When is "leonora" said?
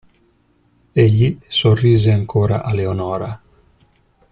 2.73-3.39